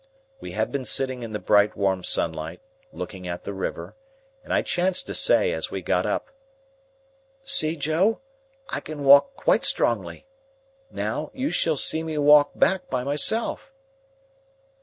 We 0.39 0.53
had 0.53 0.71
been 0.71 0.83
sitting 0.85 1.21
in 1.21 1.31
the 1.31 1.37
bright 1.37 1.75
warm 1.77 2.03
sunlight, 2.03 2.59
looking 2.91 3.27
at 3.27 3.43
the 3.43 3.53
river, 3.53 3.95
and 4.43 4.51
I 4.51 4.63
chanced 4.63 5.05
to 5.05 5.13
say 5.13 5.51
as 5.51 5.69
we 5.69 5.83
got 5.83 6.07
up,— 6.07 6.31
"See, 7.43 7.75
Joe! 7.75 8.19
I 8.69 8.79
can 8.79 9.03
walk 9.03 9.35
quite 9.35 9.63
strongly. 9.63 10.25
Now, 10.89 11.29
you 11.35 11.51
shall 11.51 11.77
see 11.77 12.01
me 12.01 12.17
walk 12.17 12.53
back 12.55 12.89
by 12.89 13.03
myself." 13.03 13.71